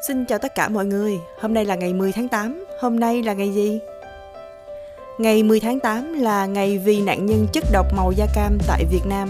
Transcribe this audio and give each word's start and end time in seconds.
Xin 0.00 0.24
chào 0.24 0.38
tất 0.38 0.54
cả 0.54 0.68
mọi 0.68 0.86
người, 0.86 1.18
hôm 1.40 1.54
nay 1.54 1.64
là 1.64 1.74
ngày 1.74 1.92
10 1.92 2.12
tháng 2.12 2.28
8, 2.28 2.64
hôm 2.80 3.00
nay 3.00 3.22
là 3.22 3.32
ngày 3.32 3.54
gì? 3.54 3.78
Ngày 5.18 5.42
10 5.42 5.60
tháng 5.60 5.80
8 5.80 6.12
là 6.12 6.46
ngày 6.46 6.78
vì 6.78 7.00
nạn 7.00 7.26
nhân 7.26 7.46
chất 7.52 7.64
độc 7.72 7.86
màu 7.96 8.12
da 8.12 8.26
cam 8.34 8.58
tại 8.66 8.84
Việt 8.84 9.06
Nam. 9.06 9.28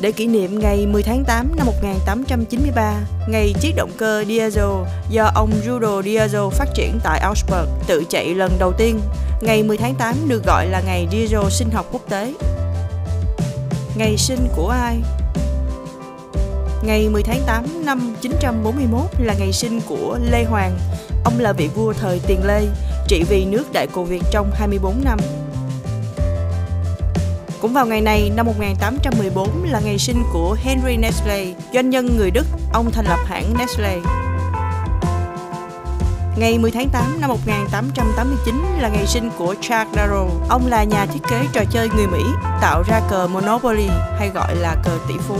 Để 0.00 0.12
kỷ 0.12 0.26
niệm 0.26 0.58
ngày 0.58 0.86
10 0.86 1.02
tháng 1.02 1.24
8 1.24 1.52
năm 1.56 1.66
1893, 1.66 2.94
ngày 3.28 3.54
chiếc 3.60 3.72
động 3.76 3.90
cơ 3.96 4.24
diesel 4.28 4.64
do 5.10 5.30
ông 5.34 5.50
Rudolf 5.66 6.02
Diesel 6.02 6.48
phát 6.52 6.68
triển 6.74 6.98
tại 7.04 7.20
Augsburg 7.20 7.68
tự 7.86 8.04
chạy 8.08 8.34
lần 8.34 8.52
đầu 8.58 8.72
tiên, 8.72 9.00
ngày 9.40 9.62
10 9.62 9.76
tháng 9.76 9.94
8 9.94 10.14
được 10.28 10.44
gọi 10.46 10.66
là 10.66 10.82
ngày 10.86 11.08
diesel 11.12 11.50
sinh 11.50 11.70
học 11.70 11.86
quốc 11.92 12.02
tế. 12.08 12.34
Ngày 13.96 14.16
sinh 14.16 14.48
của 14.56 14.68
ai? 14.68 14.96
Ngày 16.86 17.08
10 17.08 17.22
tháng 17.22 17.40
8 17.46 17.84
năm 17.84 18.14
941 18.20 19.00
là 19.18 19.34
ngày 19.38 19.52
sinh 19.52 19.80
của 19.88 20.18
Lê 20.30 20.44
Hoàng. 20.44 20.78
Ông 21.24 21.38
là 21.38 21.52
vị 21.52 21.68
vua 21.74 21.92
thời 21.92 22.20
Tiền 22.26 22.44
Lê, 22.44 22.62
trị 23.08 23.22
vì 23.28 23.44
nước 23.44 23.72
Đại 23.72 23.86
Cồ 23.86 24.04
Việt 24.04 24.22
trong 24.30 24.50
24 24.54 25.04
năm. 25.04 25.18
Cũng 27.60 27.72
vào 27.72 27.86
ngày 27.86 28.00
này, 28.00 28.30
năm 28.36 28.46
1814 28.46 29.64
là 29.64 29.80
ngày 29.80 29.98
sinh 29.98 30.22
của 30.32 30.56
Henry 30.62 30.96
Nestle, 30.96 31.54
doanh 31.74 31.90
nhân 31.90 32.16
người 32.16 32.30
Đức, 32.30 32.46
ông 32.72 32.90
thành 32.92 33.04
lập 33.04 33.18
hãng 33.24 33.54
Nestle. 33.58 33.98
Ngày 36.36 36.58
10 36.58 36.70
tháng 36.70 36.88
8 36.88 37.20
năm 37.20 37.30
1889 37.30 38.54
là 38.80 38.88
ngày 38.88 39.06
sinh 39.06 39.30
của 39.38 39.54
Charles 39.60 39.98
Darrow. 39.98 40.28
Ông 40.48 40.66
là 40.66 40.84
nhà 40.84 41.06
thiết 41.06 41.22
kế 41.30 41.40
trò 41.52 41.62
chơi 41.70 41.88
người 41.96 42.06
Mỹ, 42.06 42.22
tạo 42.60 42.82
ra 42.82 43.00
cờ 43.10 43.26
Monopoly 43.26 43.88
hay 44.18 44.28
gọi 44.34 44.56
là 44.56 44.76
cờ 44.84 44.98
tỷ 45.08 45.14
phú. 45.28 45.36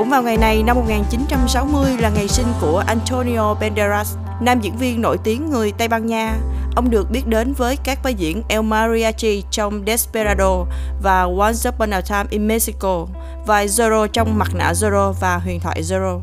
Cũng 0.00 0.10
vào 0.10 0.22
ngày 0.22 0.36
này 0.36 0.62
năm 0.62 0.76
1960 0.76 1.96
là 1.98 2.10
ngày 2.10 2.28
sinh 2.28 2.46
của 2.60 2.82
Antonio 2.86 3.54
Banderas, 3.54 4.16
nam 4.40 4.60
diễn 4.60 4.76
viên 4.76 5.00
nổi 5.00 5.18
tiếng 5.24 5.50
người 5.50 5.72
Tây 5.72 5.88
Ban 5.88 6.06
Nha. 6.06 6.36
Ông 6.76 6.90
được 6.90 7.10
biết 7.10 7.26
đến 7.26 7.52
với 7.52 7.76
các 7.76 8.02
vai 8.02 8.14
diễn 8.14 8.42
El 8.48 8.60
Mariachi 8.60 9.44
trong 9.50 9.82
Desperado 9.86 10.64
và 11.02 11.22
Once 11.22 11.68
Upon 11.68 11.90
a 11.90 12.00
Time 12.00 12.24
in 12.30 12.48
Mexico, 12.48 13.06
vai 13.46 13.68
Zorro 13.68 14.06
trong 14.06 14.38
Mặt 14.38 14.54
nạ 14.54 14.72
Zorro 14.72 15.12
và 15.12 15.36
Huyền 15.38 15.60
thoại 15.60 15.82
Zorro. 15.82 16.20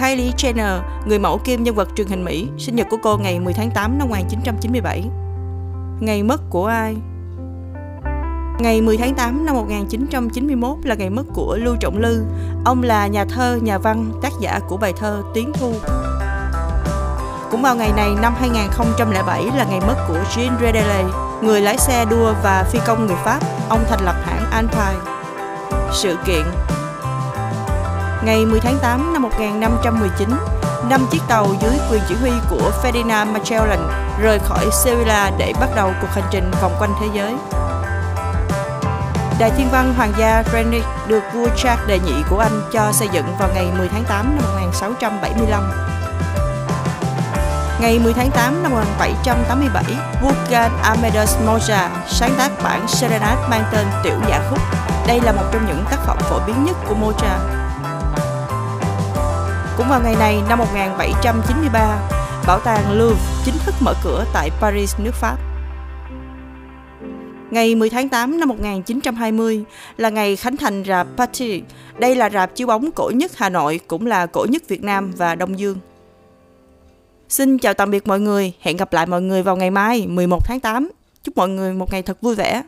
Kylie 0.00 0.32
Jenner, 0.36 0.80
người 1.06 1.18
mẫu 1.18 1.38
kim 1.38 1.62
nhân 1.62 1.74
vật 1.74 1.88
truyền 1.96 2.06
hình 2.06 2.24
Mỹ, 2.24 2.48
sinh 2.58 2.76
nhật 2.76 2.86
của 2.90 2.98
cô 3.02 3.16
ngày 3.16 3.40
10 3.40 3.54
tháng 3.54 3.70
8 3.70 3.98
năm 3.98 4.08
1997. 4.08 5.04
Ngày 6.00 6.22
mất 6.22 6.40
của 6.50 6.66
ai? 6.66 6.96
Ngày 8.58 8.80
10 8.80 8.96
tháng 8.96 9.14
8 9.14 9.46
năm 9.46 9.54
1991 9.54 10.76
là 10.82 10.94
ngày 10.94 11.10
mất 11.10 11.22
của 11.34 11.56
Lưu 11.60 11.76
Trọng 11.80 11.98
Lư. 11.98 12.22
Ông 12.64 12.82
là 12.82 13.06
nhà 13.06 13.24
thơ, 13.24 13.58
nhà 13.62 13.78
văn, 13.78 14.10
tác 14.22 14.32
giả 14.40 14.60
của 14.68 14.76
bài 14.76 14.92
thơ 14.92 15.22
Tiến 15.34 15.52
Thu. 15.54 15.72
Cũng 17.50 17.62
vào 17.62 17.76
ngày 17.76 17.92
này 17.96 18.10
năm 18.22 18.34
2007 18.40 19.44
là 19.56 19.64
ngày 19.64 19.80
mất 19.80 19.94
của 20.08 20.18
Jean 20.34 20.50
Redele, 20.60 21.04
người 21.42 21.60
lái 21.60 21.78
xe 21.78 22.04
đua 22.10 22.34
và 22.42 22.64
phi 22.72 22.78
công 22.86 23.06
người 23.06 23.16
Pháp. 23.24 23.40
Ông 23.68 23.84
thành 23.88 24.04
lập 24.04 24.14
hãng 24.24 24.50
Alpine. 24.50 25.12
Sự 25.92 26.16
kiện 26.24 26.42
Ngày 28.24 28.46
10 28.46 28.60
tháng 28.60 28.78
8 28.82 29.12
năm 29.12 29.22
1519, 29.22 30.28
năm 30.90 31.06
chiếc 31.10 31.22
tàu 31.28 31.46
dưới 31.62 31.72
quyền 31.90 32.02
chỉ 32.08 32.14
huy 32.14 32.30
của 32.50 32.72
Ferdinand 32.82 33.32
Magellan 33.32 33.88
rời 34.22 34.38
khỏi 34.38 34.66
Sevilla 34.72 35.32
để 35.38 35.52
bắt 35.60 35.68
đầu 35.76 35.92
cuộc 36.00 36.08
hành 36.10 36.28
trình 36.30 36.50
vòng 36.62 36.72
quanh 36.78 36.90
thế 37.00 37.06
giới. 37.14 37.34
Đài 39.38 39.50
Thiên 39.50 39.70
văn 39.70 39.94
Hoàng 39.96 40.12
gia 40.18 40.42
Greenwich 40.42 41.08
được 41.08 41.22
vua 41.34 41.48
Charles 41.56 41.88
đệ 41.88 41.98
nhị 41.98 42.22
của 42.30 42.38
Anh 42.38 42.62
cho 42.72 42.92
xây 42.92 43.08
dựng 43.12 43.36
vào 43.38 43.48
ngày 43.54 43.66
10 43.78 43.88
tháng 43.88 44.04
8 44.04 44.36
năm 44.36 44.44
1675. 44.52 45.62
Ngày 47.80 47.98
10 47.98 48.12
tháng 48.12 48.30
8 48.30 48.62
năm 48.62 48.72
1787, 48.72 49.84
Wolfgang 50.22 50.70
Amadeus 50.82 51.36
Mozart 51.46 51.88
sáng 52.06 52.34
tác 52.38 52.50
bản 52.64 52.88
Serenade 52.88 53.48
mang 53.50 53.64
tên 53.72 53.86
Tiểu 54.04 54.14
Dạ 54.28 54.40
Khúc. 54.50 54.58
Đây 55.06 55.20
là 55.20 55.32
một 55.32 55.44
trong 55.52 55.66
những 55.66 55.84
tác 55.90 55.98
phẩm 56.06 56.18
phổ 56.20 56.40
biến 56.46 56.64
nhất 56.64 56.76
của 56.88 56.94
Mozart. 56.94 57.40
Cũng 59.76 59.88
vào 59.88 60.00
ngày 60.00 60.16
này 60.18 60.42
năm 60.48 60.58
1793, 60.58 61.98
Bảo 62.46 62.60
tàng 62.60 62.98
Louvre 62.98 63.24
chính 63.44 63.58
thức 63.58 63.74
mở 63.80 63.94
cửa 64.04 64.24
tại 64.32 64.50
Paris, 64.60 64.94
nước 64.98 65.14
Pháp. 65.14 65.36
Ngày 67.50 67.74
10 67.74 67.90
tháng 67.90 68.08
8 68.08 68.40
năm 68.40 68.48
1920 68.48 69.64
là 69.96 70.10
ngày 70.10 70.36
khánh 70.36 70.56
thành 70.56 70.84
rạp 70.86 71.06
Pathé. 71.16 71.60
Đây 71.98 72.14
là 72.14 72.30
rạp 72.30 72.54
chiếu 72.54 72.66
bóng 72.66 72.90
cổ 72.90 73.10
nhất 73.14 73.30
Hà 73.36 73.48
Nội, 73.48 73.80
cũng 73.86 74.06
là 74.06 74.26
cổ 74.26 74.46
nhất 74.48 74.62
Việt 74.68 74.82
Nam 74.82 75.12
và 75.16 75.34
Đông 75.34 75.58
Dương. 75.58 75.76
Xin 77.28 77.58
chào 77.58 77.74
tạm 77.74 77.90
biệt 77.90 78.06
mọi 78.06 78.20
người, 78.20 78.52
hẹn 78.60 78.76
gặp 78.76 78.92
lại 78.92 79.06
mọi 79.06 79.22
người 79.22 79.42
vào 79.42 79.56
ngày 79.56 79.70
mai 79.70 80.06
11 80.06 80.44
tháng 80.44 80.60
8. 80.60 80.90
Chúc 81.22 81.36
mọi 81.36 81.48
người 81.48 81.72
một 81.72 81.92
ngày 81.92 82.02
thật 82.02 82.20
vui 82.20 82.34
vẻ. 82.34 82.62